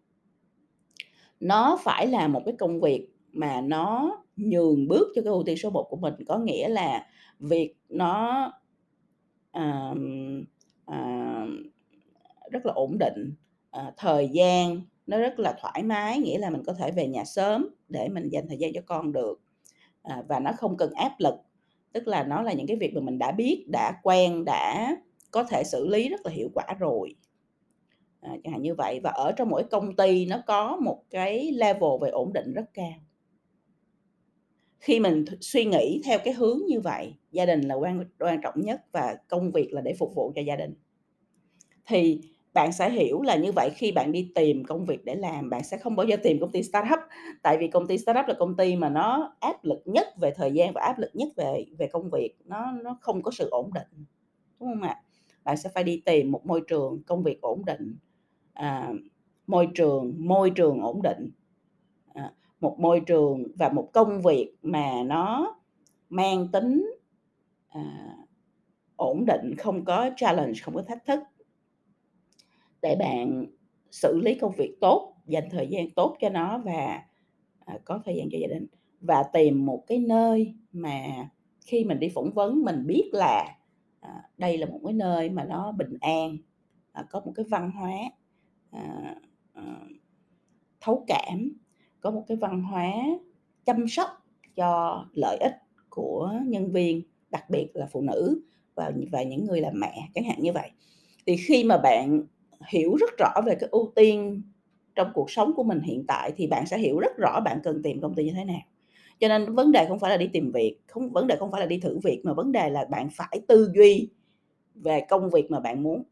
nó 1.41 1.79
phải 1.83 2.07
là 2.07 2.29
một 2.29 2.43
cái 2.47 2.55
công 2.59 2.81
việc 2.81 3.09
mà 3.33 3.61
nó 3.61 4.19
nhường 4.37 4.89
bước 4.89 5.13
cho 5.15 5.23
cái 5.23 5.31
ưu 5.31 5.43
tiên 5.43 5.57
số 5.57 5.71
1 5.71 5.87
của 5.91 5.97
mình. 5.97 6.15
Có 6.29 6.39
nghĩa 6.39 6.69
là 6.69 7.07
việc 7.41 7.75
nó, 7.89 8.53
à, 9.53 9.95
à, 10.87 11.47
rất 12.51 12.67
là 12.67 12.73
ổn 12.73 12.99
định, 12.99 13.35
à, 13.71 13.93
thời 13.97 14.29
gian 14.29 14.81
nó 15.07 15.19
rất 15.19 15.39
là 15.39 15.55
thoải 15.61 15.83
mái, 15.83 16.19
nghĩa 16.19 16.39
là 16.39 16.51
mình 16.51 16.63
có 16.67 16.73
thể 16.73 16.91
về 16.91 17.07
nhà 17.09 17.25
sớm 17.25 17.69
để 17.89 18.09
mình 18.09 18.29
dành 18.29 18.49
thời 18.49 18.59
gian 18.59 18.73
cho 18.75 18.81
con 18.87 19.13
được, 19.13 19.41
à, 20.03 20.23
và 20.29 20.41
nó 20.41 20.51
không 20.59 20.77
cần 20.77 20.93
áp 20.93 21.13
lực. 21.19 21.35
Tức 21.93 22.09
là 22.09 22.25
nó 22.25 22.43
là 22.43 22.53
những 22.53 22.67
cái 22.67 22.77
việc 22.77 22.95
mà 22.95 23.01
mình 23.01 23.19
đã 23.19 23.33
biết, 23.33 23.65
đã 23.73 23.93
quen, 24.03 24.45
đã 24.45 24.97
có 25.31 25.45
thể 25.45 25.65
xử 25.65 25.87
lý 25.87 26.09
rất 26.09 26.21
là 26.25 26.31
hiệu 26.33 26.49
quả 26.55 26.65
rồi. 26.79 27.15
À, 28.21 28.31
chẳng 28.45 28.53
hạn 28.53 28.63
như 28.63 28.75
vậy, 28.75 29.01
và 29.03 29.11
ở 29.11 29.33
trong 29.33 29.49
mỗi 29.51 29.65
công 29.71 29.97
ty 29.97 30.27
nó 30.27 30.43
có 30.47 30.77
một 30.83 31.03
cái 31.11 31.53
level 31.53 31.91
về 32.01 32.11
ổn 32.11 32.33
định 32.33 32.53
rất 32.53 32.65
cao. 32.75 32.93
Khi 34.81 35.01
mình 35.01 35.25
th 35.27 35.33
suy 35.41 35.65
nghĩ 35.65 36.01
theo 36.05 36.19
cái 36.25 36.35
hướng 36.35 36.59
như 36.69 36.81
vậy, 36.81 37.15
gia 37.33 37.47
đình 37.47 37.61
là 37.61 37.75
quan 37.75 38.05
quan 38.19 38.41
trọng 38.43 38.61
nhất 38.61 38.81
và 38.93 39.17
công 39.29 39.51
việc 39.53 39.73
là 39.73 39.81
để 39.81 39.95
phục 39.99 40.15
vụ 40.15 40.33
cho 40.37 40.43
gia 40.43 40.57
đình. 40.57 40.75
Thì 41.87 42.21
bạn 42.55 42.73
sẽ 42.73 42.91
hiểu 42.91 43.23
là 43.23 43.37
như 43.37 43.53
vậy 43.53 43.71
khi 43.77 43.93
bạn 43.93 44.13
đi 44.13 44.31
tìm 44.35 44.65
công 44.65 44.85
việc 44.87 45.05
để 45.05 45.15
làm, 45.15 45.51
bạn 45.51 45.65
sẽ 45.65 45.77
không 45.79 45.97
bao 45.97 46.07
giờ 46.07 46.17
tìm 46.23 46.41
công 46.41 46.53
ty 46.53 46.63
startup, 46.63 46.99
tại 47.43 47.57
vì 47.61 47.69
công 47.69 47.87
ty 47.87 47.99
startup 47.99 48.25
là 48.29 48.35
công 48.39 48.57
ty 48.57 48.77
mà 48.77 48.89
nó 48.89 49.37
áp 49.41 49.65
lực 49.65 49.83
nhất 49.85 50.07
về 50.21 50.33
thời 50.37 50.53
gian 50.53 50.73
và 50.75 50.81
áp 50.83 50.99
lực 50.99 51.11
nhất 51.15 51.29
về 51.37 51.65
về 51.79 51.87
công 51.93 52.11
việc, 52.11 52.35
nó 52.45 52.73
nó 52.85 52.99
không 53.01 53.23
có 53.23 53.31
sự 53.31 53.49
ổn 53.51 53.71
định, 53.75 54.05
đúng 54.61 54.69
không 54.69 54.83
ạ? 54.83 54.97
Bạn 55.45 55.57
sẽ 55.57 55.71
phải 55.75 55.85
đi 55.85 56.03
tìm 56.07 56.33
một 56.33 56.47
môi 56.47 56.61
trường 56.69 57.03
công 57.07 57.23
việc 57.23 57.41
ổn 57.41 57.65
định, 57.67 57.97
à, 58.59 58.93
môi 59.47 59.69
trường 59.75 60.15
môi 60.19 60.51
trường 60.51 60.81
ổn 60.81 61.03
định, 61.03 61.31
à, 62.15 62.33
một 62.61 62.77
môi 62.79 63.01
trường 63.01 63.45
và 63.59 63.69
một 63.69 63.91
công 63.93 64.23
việc 64.23 64.55
mà 64.63 65.03
nó 65.03 65.57
mang 66.09 66.49
tính, 66.53 66.91
à, 67.69 68.15
ổn 68.97 69.25
định, 69.27 69.55
không 69.59 69.85
có 69.85 70.11
challenge, 70.17 70.53
không 70.63 70.75
có 70.75 70.83
thách 70.83 71.05
thức. 71.07 71.19
Để 72.83 72.97
bạn 72.99 73.47
xử 73.91 74.21
lý 74.25 74.35
công 74.35 74.53
việc 74.57 74.77
tốt, 74.81 75.15
dành 75.27 75.49
thời 75.51 75.67
gian 75.67 75.91
tốt 75.91 76.17
cho 76.21 76.29
nó 76.29 76.59
và, 76.59 77.03
à, 77.65 77.79
có 77.85 78.01
thời 78.05 78.17
gian 78.17 78.29
cho 78.33 78.39
gia 78.41 78.47
đình. 78.47 78.67
Và 79.01 79.23
tìm 79.33 79.67
một 79.67 79.85
cái 79.87 79.99
nơi 79.99 80.55
mà 80.73 81.31
khi 81.67 81.85
mình 81.85 82.01
đi 82.01 82.09
phỏng 82.15 82.31
vấn 82.35 82.63
mình 82.65 82.87
biết 82.87 83.11
là, 83.13 83.57
à, 84.01 84.23
đây 84.39 84.59
là 84.59 84.67
một 84.67 84.81
cái 84.85 84.93
nơi 84.93 85.31
mà 85.31 85.45
nó 85.45 85.73
bình 85.73 85.97
an, 86.01 86.37
à, 86.93 87.05
có 87.11 87.21
một 87.21 87.33
cái 87.35 87.47
văn 87.51 87.71
hóa, 87.71 87.93
À, 88.71 89.15
à, 89.55 89.63
thấu 90.81 91.05
cảm, 91.07 91.53
có 92.01 92.11
một 92.11 92.25
cái 92.29 92.37
văn 92.37 92.63
hóa 92.63 92.93
chăm 93.65 93.89
sóc 93.89 94.09
cho 94.57 95.05
lợi 95.15 95.37
ích 95.41 95.55
của 95.89 96.33
nhân 96.47 96.73
viên, 96.73 97.03
đặc 97.31 97.51
biệt 97.51 97.69
là 97.75 97.87
phụ 97.93 98.01
nữ 98.01 98.41
và 98.75 98.93
và 99.13 99.23
những 99.23 99.45
người 99.47 99.61
làm 99.61 99.81
mẹ, 99.81 100.09
chẳng 100.15 100.25
hạn 100.25 100.39
như 100.43 100.53
vậy. 100.53 100.71
Thì 101.27 101.37
khi 101.37 101.65
mà 101.65 101.79
bạn 101.79 102.23
hiểu 102.69 102.97
rất 102.97 103.11
rõ 103.19 103.31
về 103.47 103.55
cái 103.61 103.69
ưu 103.73 103.93
tiên 103.97 104.43
trong 104.95 105.11
cuộc 105.15 105.31
sống 105.31 105.53
của 105.57 105.63
mình 105.65 105.81
hiện 105.81 106.05
tại 106.09 106.33
thì 106.37 106.47
bạn 106.47 106.67
sẽ 106.67 106.79
hiểu 106.79 106.99
rất 107.01 107.17
rõ 107.19 107.41
bạn 107.41 107.61
cần 107.65 107.83
tìm 107.83 108.01
công 108.01 108.15
ty 108.15 108.25
như 108.25 108.33
thế 108.37 108.45
nào. 108.45 108.61
Cho 109.21 109.29
nên 109.29 109.55
vấn 109.55 109.73
đề 109.73 109.87
không 109.89 109.99
phải 109.99 110.11
là 110.11 110.17
đi 110.17 110.29
tìm 110.33 110.53
việc, 110.53 110.79
không 110.89 111.11
vấn 111.11 111.27
đề 111.27 111.37
không 111.37 111.51
phải 111.53 111.61
là 111.61 111.67
đi 111.67 111.81
thử 111.81 111.99
việc 112.05 112.21
mà 112.25 112.35
vấn 112.35 112.53
đề 112.53 112.71
là 112.71 112.85
bạn 112.85 113.09
phải 113.13 113.41
tư 113.49 113.71
duy 113.75 114.11
về 114.75 115.01
công 115.09 115.31
việc 115.31 115.51
mà 115.51 115.61
bạn 115.61 115.83
muốn 115.83 116.03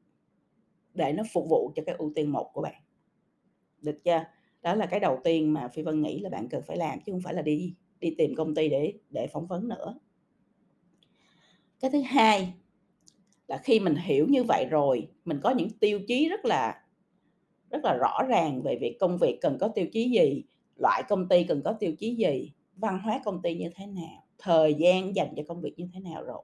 để 0.97 1.13
nó 1.13 1.23
phục 1.33 1.47
vụ 1.51 1.73
cho 1.77 1.83
cái 1.87 1.95
ưu 1.99 2.13
tiên 2.15 2.33
một 2.33 2.51
của 2.53 2.63
bạn. 2.63 2.83
Được 3.83 4.05
chưa? 4.05 4.25
Đó 4.63 4.75
là 4.75 4.87
cái 4.87 5.01
đầu 5.01 5.21
tiên 5.25 5.53
mà 5.53 5.69
Phi 5.69 5.83
Vân 5.83 6.03
nghĩ 6.03 6.21
là 6.21 6.31
bạn 6.31 6.49
cần 6.49 6.63
phải 6.63 6.77
làm 6.77 7.01
chứ 7.01 7.13
không 7.13 7.21
phải 7.21 7.35
là 7.35 7.43
đi 7.43 7.75
đi 8.01 8.15
tìm 8.19 8.35
công 8.35 8.55
ty 8.55 8.69
để 8.69 8.93
để 9.11 9.27
phỏng 9.27 9.47
vấn 9.47 9.69
nữa. 9.69 9.99
Cái 11.81 11.91
thứ 11.91 12.01
hai 12.01 12.53
là 13.49 13.59
khi 13.65 13.81
mình 13.81 13.95
hiểu 13.95 14.27
như 14.29 14.45
vậy 14.45 14.67
rồi, 14.71 15.09
mình 15.25 15.41
có 15.43 15.51
những 15.51 15.71
tiêu 15.71 16.01
chí 16.09 16.29
rất 16.29 16.45
là 16.45 16.83
rất 17.71 17.85
là 17.85 17.97
rõ 18.01 18.23
ràng 18.29 18.63
về 18.63 18.79
việc 18.81 18.97
công 19.01 19.19
việc 19.19 19.39
cần 19.41 19.59
có 19.61 19.69
tiêu 19.69 19.87
chí 19.93 20.11
gì, 20.11 20.45
loại 20.77 21.03
công 21.09 21.29
ty 21.29 21.45
cần 21.45 21.63
có 21.65 21.73
tiêu 21.73 21.93
chí 21.99 22.17
gì, 22.17 22.53
văn 22.77 22.99
hóa 22.99 23.21
công 23.25 23.43
ty 23.43 23.55
như 23.55 23.71
thế 23.75 23.87
nào, 23.87 24.27
thời 24.39 24.75
gian 24.75 25.17
dành 25.17 25.35
cho 25.37 25.43
công 25.49 25.61
việc 25.61 25.79
như 25.79 25.89
thế 25.95 26.01
nào 26.01 26.23
rồi. 26.25 26.43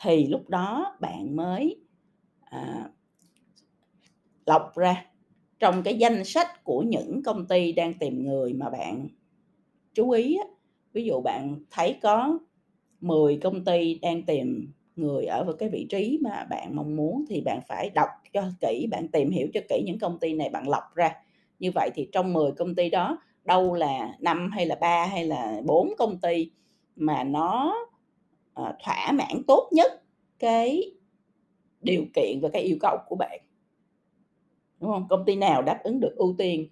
Thì 0.00 0.26
lúc 0.26 0.48
đó 0.48 0.96
bạn 1.00 1.36
mới, 1.36 1.80
à 2.40 2.90
lọc 4.46 4.76
ra 4.76 5.04
trong 5.60 5.82
cái 5.82 5.98
danh 5.98 6.24
sách 6.24 6.64
của 6.64 6.80
những 6.82 7.22
công 7.24 7.46
ty 7.46 7.72
đang 7.72 7.94
tìm 7.94 8.24
người 8.24 8.52
mà 8.52 8.70
bạn 8.70 9.08
chú 9.94 10.10
ý. 10.10 10.38
Ví 10.92 11.04
dụ 11.04 11.20
bạn 11.20 11.56
thấy 11.70 11.96
có 12.02 12.38
10 13.00 13.38
công 13.42 13.64
ty 13.64 13.98
đang 14.02 14.22
tìm 14.22 14.72
người 14.96 15.24
ở 15.26 15.56
cái 15.58 15.68
vị 15.68 15.86
trí 15.90 16.18
mà 16.22 16.44
bạn 16.50 16.76
mong 16.76 16.96
muốn 16.96 17.24
thì 17.28 17.40
bạn 17.40 17.60
phải 17.68 17.90
đọc 17.90 18.08
cho 18.32 18.42
kỹ, 18.60 18.86
bạn 18.90 19.08
tìm 19.08 19.30
hiểu 19.30 19.48
cho 19.54 19.60
kỹ 19.68 19.82
những 19.86 19.98
công 19.98 20.18
ty 20.18 20.34
này 20.34 20.50
bạn 20.50 20.68
lọc 20.68 20.84
ra. 20.94 21.12
Như 21.58 21.70
vậy 21.74 21.90
thì 21.94 22.08
trong 22.12 22.32
10 22.32 22.52
công 22.52 22.74
ty 22.74 22.90
đó, 22.90 23.18
đâu 23.44 23.74
là 23.74 24.16
5 24.20 24.50
hay 24.52 24.66
là 24.66 24.76
3 24.80 25.06
hay 25.06 25.24
là 25.26 25.62
4 25.66 25.88
công 25.98 26.20
ty 26.20 26.50
mà 26.96 27.24
nó, 27.24 27.76
ờ, 28.54 28.76
thỏa 28.84 29.12
mãn 29.12 29.42
tốt 29.46 29.68
nhất 29.72 30.02
cái 30.38 30.92
điều 31.82 32.04
kiện 32.14 32.40
và 32.42 32.48
cái 32.52 32.62
yêu 32.62 32.76
cầu 32.80 32.98
của 33.08 33.16
bạn. 33.16 33.40
Đúng 34.80 34.90
không 34.90 35.06
Công 35.08 35.24
ty 35.24 35.36
nào 35.36 35.62
đáp 35.62 35.80
ứng 35.84 36.00
được 36.00 36.16
ưu 36.16 36.34
tiên, 36.38 36.68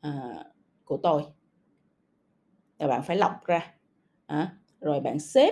à, 0.00 0.44
của 0.84 0.96
tôi. 0.96 1.22
là 2.78 2.86
bạn 2.86 3.02
phải 3.02 3.16
lọc 3.16 3.44
ra, 3.46 3.74
à, 4.26 4.56
rồi 4.80 5.00
bạn 5.00 5.18
xếp, 5.18 5.50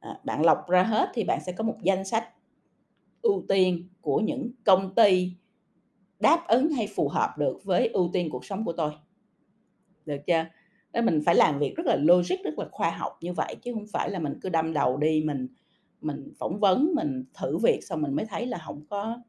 à, 0.00 0.20
bạn 0.24 0.44
lọc 0.44 0.68
ra 0.68 0.82
hết 0.82 1.10
thì 1.14 1.24
bạn 1.24 1.40
sẽ 1.46 1.52
có 1.52 1.64
một 1.64 1.76
danh 1.82 2.04
sách 2.04 2.28
ưu 3.22 3.44
tiên 3.48 3.88
của 4.00 4.18
những 4.20 4.50
công 4.64 4.94
ty 4.94 5.32
đáp 6.20 6.44
ứng 6.48 6.70
hay 6.70 6.86
phù 6.96 7.08
hợp 7.08 7.34
được 7.38 7.64
với 7.64 7.88
ưu 7.88 8.10
tiên 8.12 8.30
cuộc 8.30 8.44
sống 8.44 8.64
của 8.64 8.72
tôi. 8.72 8.92
Được 10.06 10.18
chưa? 10.26 10.44
Nên 10.92 11.06
mình 11.06 11.22
phải 11.26 11.34
làm 11.34 11.58
việc 11.58 11.74
rất 11.76 11.86
là 11.86 11.96
logic, 11.96 12.36
rất 12.44 12.58
là 12.58 12.68
khoa 12.72 12.90
học 12.90 13.18
như 13.20 13.32
vậy 13.32 13.56
chứ 13.62 13.72
không 13.74 13.86
phải 13.92 14.10
là 14.10 14.18
mình 14.18 14.38
cứ 14.42 14.48
đâm 14.48 14.72
đầu 14.72 14.96
đi 14.96 15.22
mình 15.26 15.48
mình 16.00 16.32
phỏng 16.38 16.60
vấn, 16.60 16.92
mình 16.94 17.24
thử 17.34 17.58
việc 17.58 17.80
xong 17.84 18.02
mình 18.02 18.14
mới 18.16 18.26
thấy 18.26 18.46
là 18.46 18.58
không 18.58 18.86
có, 18.90 19.20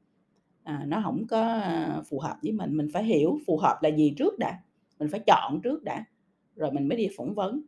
à, 0.70 0.84
nó 0.88 1.02
không 1.04 1.28
có, 1.28 1.42
à, 1.42 2.02
phù 2.10 2.20
hợp 2.20 2.38
với 2.44 2.52
mình. 2.52 2.78
Mình 2.78 2.88
phải 2.94 3.04
hiểu 3.04 3.40
phù 3.48 3.58
hợp 3.58 3.78
là 3.82 3.90
gì 3.90 4.14
trước 4.18 4.40
đã, 4.40 4.60
mình 5.00 5.10
phải 5.12 5.20
chọn 5.28 5.62
trước 5.64 5.84
đã, 5.84 6.06
rồi 6.56 6.72
mình 6.72 6.88
mới 6.88 6.98
đi 6.98 7.08
phỏng 7.18 7.34
vấn. 7.36 7.62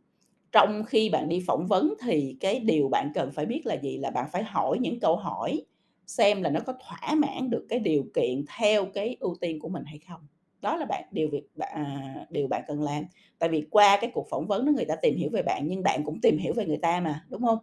Trong 0.52 0.84
khi 0.84 1.10
bạn 1.10 1.28
đi 1.28 1.44
phỏng 1.46 1.66
vấn 1.66 1.94
thì 2.02 2.36
cái 2.40 2.60
điều 2.60 2.88
bạn 2.88 3.12
cần 3.14 3.30
phải 3.32 3.46
biết 3.46 3.66
là 3.66 3.74
gì? 3.74 3.98
Là 3.98 4.10
bạn 4.10 4.26
phải 4.32 4.44
hỏi 4.44 4.78
những 4.80 5.00
câu 5.00 5.16
hỏi 5.16 5.64
xem 6.06 6.42
là 6.42 6.50
nó 6.50 6.60
có 6.66 6.72
thỏa 6.72 7.14
mãn 7.14 7.50
được 7.50 7.66
cái 7.68 7.78
điều 7.78 8.04
kiện 8.14 8.44
theo 8.58 8.86
cái 8.94 9.16
ưu 9.20 9.34
tiên 9.40 9.60
của 9.60 9.68
mình 9.68 9.84
hay 9.86 10.00
không. 10.08 10.20
Đó 10.62 10.76
là 10.76 10.86
bạn 10.86 11.04
điều 11.12 11.28
việc 11.30 11.44
à, 11.58 12.14
điều 12.30 12.48
bạn 12.48 12.62
cần 12.68 12.82
làm. 12.82 13.04
Tại 13.38 13.48
vì 13.48 13.66
qua 13.70 13.98
cái 14.00 14.10
cuộc 14.14 14.26
phỏng 14.30 14.46
vấn 14.46 14.66
đó 14.66 14.72
người 14.76 14.84
ta 14.84 14.94
tìm 15.02 15.16
hiểu 15.16 15.30
về 15.32 15.42
bạn 15.42 15.64
nhưng 15.68 15.82
bạn 15.82 16.04
cũng 16.04 16.20
tìm 16.20 16.38
hiểu 16.38 16.52
về 16.56 16.66
người 16.66 16.78
ta 16.82 17.00
mà, 17.00 17.24
đúng 17.30 17.42
không? 17.42 17.58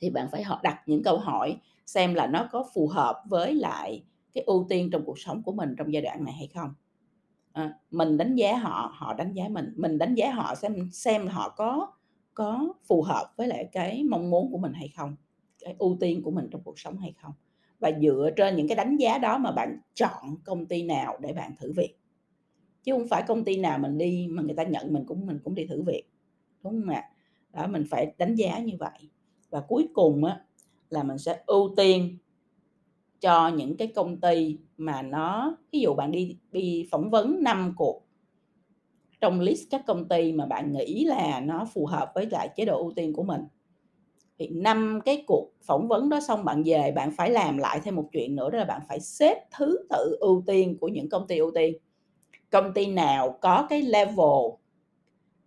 Thì 0.00 0.10
bạn 0.10 0.28
phải 0.32 0.44
đặt 0.62 0.82
những 0.86 1.02
câu 1.02 1.18
hỏi 1.18 1.56
xem 1.86 2.14
là 2.14 2.26
nó 2.26 2.48
có 2.52 2.64
phù 2.74 2.88
hợp 2.88 3.22
với 3.28 3.54
lại 3.54 4.04
cái 4.34 4.44
ưu 4.44 4.66
tiên 4.68 4.90
trong 4.92 5.04
cuộc 5.04 5.18
sống 5.18 5.42
của 5.42 5.52
mình 5.52 5.74
trong 5.78 5.92
giai 5.92 6.02
đoạn 6.02 6.24
này 6.24 6.34
hay 6.34 6.48
không. 6.54 6.74
à, 7.52 7.74
mình 7.90 8.16
đánh 8.16 8.34
giá 8.34 8.56
họ, 8.58 8.92
họ 8.94 9.14
đánh 9.14 9.32
giá 9.32 9.48
mình, 9.48 9.72
mình 9.76 9.98
đánh 9.98 10.14
giá 10.14 10.30
họ 10.32 10.54
xem 10.54 10.90
xem 10.92 11.26
họ 11.28 11.48
có 11.56 11.92
có 12.34 12.74
phù 12.88 13.02
hợp 13.02 13.34
với 13.36 13.48
lại 13.48 13.68
cái 13.72 14.04
mong 14.04 14.30
muốn 14.30 14.52
của 14.52 14.58
mình 14.58 14.72
hay 14.72 14.88
không, 14.96 15.16
cái 15.64 15.76
ưu 15.78 15.96
tiên 16.00 16.22
của 16.22 16.30
mình 16.30 16.48
trong 16.50 16.62
cuộc 16.64 16.78
sống 16.78 16.98
hay 16.98 17.14
không. 17.22 17.32
Và 17.80 17.92
dựa 18.02 18.30
trên 18.36 18.56
những 18.56 18.68
cái 18.68 18.76
đánh 18.76 18.96
giá 18.96 19.18
đó 19.18 19.38
mà 19.38 19.52
bạn 19.52 19.78
chọn 19.94 20.36
công 20.44 20.66
ty 20.66 20.82
nào 20.82 21.18
để 21.20 21.32
bạn 21.32 21.52
thử 21.60 21.72
việc. 21.76 21.94
Chứ 22.82 22.92
không 22.92 23.08
phải 23.08 23.22
công 23.28 23.44
ty 23.44 23.56
nào 23.56 23.78
mình 23.78 23.98
đi 23.98 24.26
mà 24.30 24.42
người 24.42 24.54
ta 24.54 24.62
nhận 24.62 24.92
mình 24.92 25.04
cũng 25.06 25.26
mình 25.26 25.38
cũng 25.44 25.54
đi 25.54 25.66
thử 25.66 25.82
việc, 25.82 26.04
đúng 26.62 26.80
không 26.80 26.94
ạ? 26.94 27.04
Đó, 27.52 27.66
mình 27.66 27.84
phải 27.90 28.14
đánh 28.18 28.34
giá 28.34 28.58
như 28.58 28.72
vậy. 28.78 29.10
Và 29.50 29.60
cuối 29.60 29.88
cùng 29.94 30.24
á 30.24 30.40
là 30.90 31.02
mình 31.02 31.18
sẽ 31.18 31.42
ưu 31.46 31.74
tiên 31.76 32.18
cho 33.24 33.48
những 33.48 33.76
cái 33.76 33.88
công 33.94 34.20
ty 34.20 34.58
mà 34.76 35.02
nó 35.02 35.56
ví 35.72 35.80
dụ 35.80 35.94
bạn 35.94 36.12
đi 36.12 36.36
đi 36.52 36.88
phỏng 36.90 37.10
vấn 37.10 37.42
5 37.42 37.74
cuộc 37.76 38.02
trong 39.20 39.40
list 39.40 39.62
các 39.70 39.82
công 39.86 40.08
ty 40.08 40.32
mà 40.32 40.46
bạn 40.46 40.72
nghĩ 40.72 41.04
là 41.04 41.40
nó 41.40 41.64
phù 41.74 41.86
hợp 41.86 42.12
với 42.14 42.26
lại 42.26 42.48
chế 42.56 42.64
độ 42.64 42.78
ưu 42.78 42.92
tiên 42.96 43.12
của 43.12 43.22
mình. 43.22 43.40
Thì 44.38 44.48
năm 44.48 45.00
cái 45.04 45.24
cuộc 45.26 45.50
phỏng 45.62 45.88
vấn 45.88 46.08
đó 46.08 46.20
xong 46.20 46.44
bạn 46.44 46.62
về 46.66 46.92
bạn 46.96 47.10
phải 47.16 47.30
làm 47.30 47.58
lại 47.58 47.80
thêm 47.84 47.96
một 47.96 48.08
chuyện 48.12 48.36
nữa 48.36 48.50
đó 48.50 48.58
là 48.58 48.64
bạn 48.64 48.80
phải 48.88 49.00
xếp 49.00 49.34
thứ 49.58 49.78
tự 49.90 50.16
ưu 50.20 50.42
tiên 50.46 50.78
của 50.80 50.88
những 50.88 51.08
công 51.08 51.26
ty 51.26 51.38
ưu 51.38 51.50
tiên. 51.50 51.74
Công 52.50 52.72
ty 52.72 52.86
nào 52.86 53.38
có 53.40 53.66
cái 53.70 53.82
level, 53.82 54.54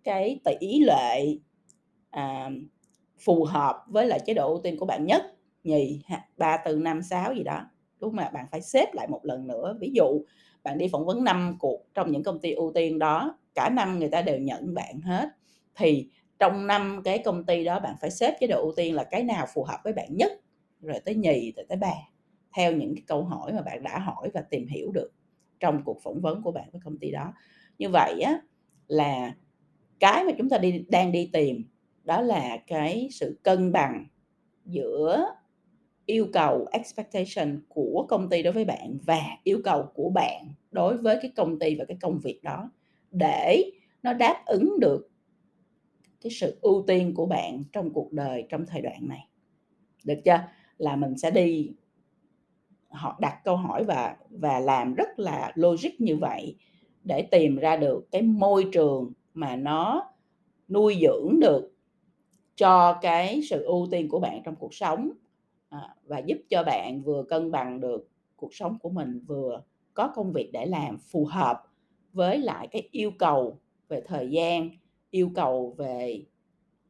cái 0.04 0.40
tỷ 0.44 0.80
lệ, 0.80 1.36
à, 2.10 2.50
phù 3.18 3.44
hợp 3.44 3.84
với 3.88 4.06
lại 4.06 4.20
chế 4.26 4.34
độ 4.34 4.48
ưu 4.48 4.60
tiên 4.62 4.76
của 4.78 4.86
bạn 4.86 5.06
nhất, 5.06 5.37
nhì, 5.64 6.02
ba, 6.36 6.56
từ 6.64 6.76
năm 6.76 7.02
sáu 7.02 7.34
gì 7.34 7.42
đó, 7.42 7.70
đúng 8.00 8.16
mà 8.16 8.22
ạ? 8.22 8.30
Bạn 8.34 8.46
phải 8.50 8.60
xếp 8.62 8.86
lại 8.94 9.08
một 9.08 9.20
lần 9.24 9.46
nữa. 9.46 9.76
Ví 9.80 9.90
dụ 9.94 10.24
bạn 10.62 10.78
đi 10.78 10.88
phỏng 10.92 11.06
vấn 11.06 11.24
5 11.24 11.56
cuộc 11.60 11.80
trong 11.94 12.12
những 12.12 12.22
công 12.22 12.40
ty 12.40 12.52
ưu 12.52 12.72
tiên 12.74 12.98
đó, 12.98 13.38
cả 13.54 13.68
năm 13.70 13.98
người 13.98 14.08
ta 14.08 14.22
đều 14.22 14.38
nhận 14.38 14.74
bạn 14.74 15.00
hết, 15.00 15.28
thì 15.76 16.08
trong 16.38 16.66
năm 16.66 17.00
cái 17.04 17.18
công 17.18 17.44
ty 17.44 17.64
đó 17.64 17.80
bạn 17.80 17.94
phải 18.00 18.10
xếp 18.10 18.36
chế 18.40 18.46
độ 18.46 18.62
ưu 18.62 18.72
tiên 18.76 18.94
là 18.94 19.04
cái 19.04 19.22
nào 19.22 19.46
phù 19.54 19.64
hợp 19.64 19.78
với 19.84 19.92
bạn 19.92 20.08
nhất, 20.16 20.32
rồi 20.80 21.00
tới 21.04 21.14
nhì, 21.14 21.52
rồi 21.56 21.66
tới 21.68 21.78
ba, 21.78 21.92
theo 22.56 22.72
những 22.72 22.94
cái 22.94 23.02
câu 23.06 23.24
hỏi 23.24 23.52
mà 23.52 23.62
bạn 23.62 23.82
đã 23.82 23.98
hỏi 23.98 24.30
và 24.34 24.40
tìm 24.50 24.66
hiểu 24.66 24.90
được 24.92 25.10
trong 25.60 25.82
cuộc 25.84 25.98
phỏng 26.02 26.20
vấn 26.20 26.42
của 26.42 26.52
bạn 26.52 26.68
với 26.72 26.80
công 26.84 26.98
ty 26.98 27.10
đó. 27.10 27.32
Như 27.78 27.88
vậy 27.92 28.20
á 28.20 28.40
là 28.88 29.34
cái 30.00 30.24
mà 30.24 30.32
chúng 30.38 30.48
ta 30.48 30.58
đi 30.58 30.84
đang 30.88 31.12
đi 31.12 31.30
tìm 31.32 31.64
đó 32.04 32.20
là 32.20 32.58
cái 32.66 33.08
sự 33.12 33.38
cân 33.42 33.72
bằng 33.72 34.06
giữa 34.64 35.26
yêu 36.08 36.26
cầu 36.32 36.66
expectation 36.72 37.60
của 37.68 38.06
công 38.08 38.28
ty 38.28 38.42
đối 38.42 38.52
với 38.52 38.64
bạn 38.64 38.98
và 39.06 39.20
yêu 39.44 39.60
cầu 39.64 39.86
của 39.94 40.10
bạn 40.10 40.48
đối 40.70 40.96
với 40.96 41.18
cái 41.22 41.32
công 41.36 41.58
ty 41.58 41.74
và 41.74 41.84
cái 41.84 41.96
công 42.00 42.18
việc 42.18 42.40
đó, 42.42 42.70
để 43.10 43.70
nó 44.02 44.12
đáp 44.12 44.42
ứng 44.46 44.80
được 44.80 45.10
cái 46.20 46.30
sự 46.32 46.58
ưu 46.60 46.84
tiên 46.86 47.14
của 47.14 47.26
bạn 47.26 47.64
trong 47.72 47.92
cuộc 47.92 48.12
đời 48.12 48.44
trong 48.48 48.66
thời 48.66 48.82
đoạn 48.82 49.08
này. 49.08 49.28
Được 50.04 50.18
chưa? 50.24 50.38
Là 50.78 50.96
mình 50.96 51.18
sẽ 51.18 51.30
đi 51.30 51.70
họ 52.88 53.18
đặt 53.20 53.40
câu 53.44 53.56
hỏi 53.56 53.84
và 53.84 54.16
và 54.30 54.58
làm 54.60 54.94
rất 54.94 55.18
là 55.18 55.52
logic 55.54 56.00
như 56.00 56.16
vậy 56.16 56.56
để 57.04 57.22
tìm 57.22 57.56
ra 57.56 57.76
được 57.76 58.06
cái 58.10 58.22
môi 58.22 58.66
trường 58.72 59.12
mà 59.34 59.56
nó 59.56 60.10
nuôi 60.68 60.98
dưỡng 61.02 61.40
được 61.40 61.72
cho 62.56 62.98
cái 63.02 63.40
sự 63.50 63.62
ưu 63.62 63.88
tiên 63.90 64.08
của 64.08 64.20
bạn 64.20 64.42
trong 64.44 64.56
cuộc 64.56 64.74
sống, 64.74 65.10
à, 65.68 65.94
và 66.04 66.18
giúp 66.18 66.38
cho 66.50 66.62
bạn 66.62 67.02
vừa 67.02 67.22
cân 67.28 67.50
bằng 67.50 67.80
được 67.80 68.08
cuộc 68.36 68.54
sống 68.54 68.78
của 68.78 68.90
mình, 68.90 69.20
vừa 69.26 69.62
có 69.94 70.12
công 70.14 70.32
việc 70.32 70.50
để 70.52 70.66
làm 70.66 70.98
phù 70.98 71.24
hợp 71.24 71.62
với 72.12 72.38
lại 72.38 72.68
cái 72.70 72.88
yêu 72.92 73.10
cầu 73.18 73.58
về 73.88 74.02
thời 74.06 74.30
gian, 74.30 74.70
yêu 75.10 75.30
cầu 75.34 75.74
về, 75.78 76.24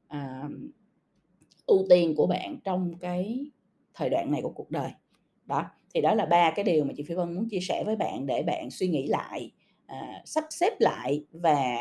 à, 0.08 0.48
ưu 1.66 1.86
tiên 1.90 2.14
của 2.16 2.26
bạn 2.26 2.56
trong 2.64 2.94
cái 3.00 3.50
thời 3.94 4.08
đoạn 4.10 4.30
này 4.32 4.40
của 4.42 4.52
cuộc 4.54 4.70
đời. 4.70 4.90
Đó, 5.46 5.64
Thì 5.94 6.00
đó 6.00 6.14
là 6.14 6.26
ba 6.26 6.50
cái 6.56 6.64
điều 6.64 6.84
mà 6.84 6.92
chị 6.96 7.02
Phi 7.02 7.14
Vân 7.14 7.34
muốn 7.34 7.48
chia 7.48 7.60
sẻ 7.60 7.84
với 7.86 7.96
bạn 7.96 8.26
để 8.26 8.42
bạn 8.42 8.70
suy 8.70 8.88
nghĩ 8.88 9.06
lại, 9.06 9.52
à, 9.86 10.22
sắp 10.24 10.44
xếp 10.50 10.72
lại 10.80 11.24
và 11.32 11.76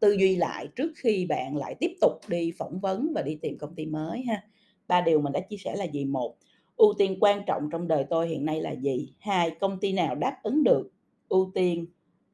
tư 0.00 0.12
duy 0.12 0.36
lại 0.36 0.68
trước 0.76 0.92
khi 0.96 1.26
bạn 1.26 1.56
lại 1.56 1.74
tiếp 1.80 1.92
tục 2.00 2.12
đi 2.28 2.52
phỏng 2.58 2.80
vấn 2.80 3.12
và 3.14 3.22
đi 3.22 3.38
tìm 3.42 3.58
công 3.58 3.74
ty 3.74 3.86
mới 3.86 4.22
ha. 4.22 4.42
Ba 4.88 5.00
điều 5.00 5.20
mình 5.20 5.32
đã 5.32 5.40
chia 5.40 5.56
sẻ 5.56 5.76
là 5.76 5.84
gì? 5.84 6.04
Một, 6.04 6.36
ưu 6.76 6.94
tiên 6.98 7.16
quan 7.20 7.42
trọng 7.46 7.68
trong 7.70 7.88
đời 7.88 8.04
tôi 8.10 8.28
hiện 8.28 8.44
nay 8.44 8.60
là 8.60 8.70
gì? 8.70 9.14
Hai, 9.20 9.50
công 9.50 9.80
ty 9.80 9.92
nào 9.92 10.14
đáp 10.14 10.40
ứng 10.42 10.64
được 10.64 10.90
ưu 11.28 11.50
tiên, 11.54 11.86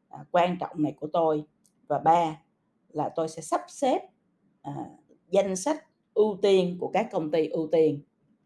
à, 0.09 0.25
quan 0.31 0.57
trọng 0.61 0.83
này 0.83 0.93
của 1.01 1.09
tôi? 1.13 1.45
Và 1.87 1.99
ba 1.99 2.43
là 2.89 3.11
tôi 3.17 3.29
sẽ 3.29 3.43
sắp 3.43 3.61
xếp, 3.69 3.99
à, 4.63 4.75
danh 5.31 5.57
sách 5.57 5.85
ưu 6.15 6.39
tiên 6.43 6.77
của 6.81 6.89
các 6.89 7.09
công 7.13 7.31
ty 7.31 7.49
ưu 7.49 7.69
tiên 7.73 8.03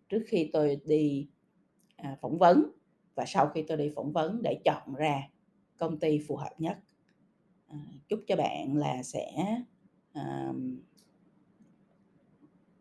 trước 0.09 0.23
khi 0.27 0.51
tôi 0.53 0.81
đi, 0.85 1.29
à, 1.97 2.17
phỏng 2.21 2.39
vấn 2.39 2.71
và 3.15 3.25
sau 3.27 3.49
khi 3.49 3.63
tôi 3.63 3.77
đi 3.77 3.91
phỏng 3.95 4.13
vấn 4.13 4.43
để 4.43 4.61
chọn 4.65 4.95
ra 4.95 5.29
công 5.77 5.99
ty 5.99 6.19
phù 6.29 6.37
hợp 6.37 6.53
nhất. 6.59 6.79
À, 7.69 7.79
chúc 8.09 8.21
cho 8.27 8.37
bạn 8.37 8.77
là 8.77 9.03
sẽ, 9.03 9.33
à, 10.13 10.53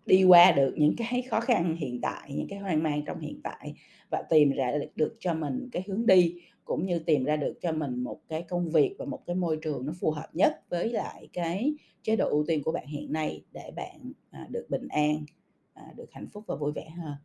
đi 0.05 0.23
qua 0.23 0.51
được 0.51 0.73
những 0.77 0.95
cái 0.97 1.21
khó 1.29 1.39
khăn 1.39 1.75
hiện 1.75 2.01
tại, 2.01 2.33
những 2.33 2.47
cái 2.47 2.59
hoang 2.59 2.83
mang 2.83 3.05
trong 3.05 3.19
hiện 3.19 3.39
tại 3.43 3.73
và 4.09 4.21
tìm 4.29 4.51
ra 4.51 4.71
được 4.71 4.89
được 4.95 5.15
cho 5.19 5.33
mình 5.33 5.69
cái 5.71 5.83
hướng 5.87 6.05
đi, 6.05 6.35
cũng 6.63 6.85
như 6.85 6.99
tìm 6.99 7.23
ra 7.23 7.35
được 7.35 7.53
cho 7.61 7.71
mình 7.71 8.03
một 8.03 8.19
cái 8.27 8.43
công 8.43 8.69
việc 8.69 8.95
và 8.99 9.05
một 9.05 9.25
cái 9.25 9.35
môi 9.35 9.57
trường 9.61 9.85
nó 9.85 9.93
phù 9.99 10.11
hợp 10.11 10.27
nhất 10.33 10.63
với 10.69 10.89
lại 10.89 11.27
cái 11.33 11.73
chế 12.03 12.15
độ 12.15 12.29
ưu 12.29 12.45
tiên 12.47 12.63
của 12.63 12.71
bạn 12.71 12.87
hiện 12.87 13.13
nay 13.13 13.43
để 13.51 13.71
bạn, 13.75 14.11
à, 14.31 14.47
được 14.49 14.65
bình 14.69 14.87
an, 14.87 15.25
à, 15.73 15.93
được 15.95 16.11
hạnh 16.11 16.27
phúc 16.33 16.43
và 16.47 16.55
vui 16.55 16.71
vẻ 16.71 16.89
hơn. 16.97 17.15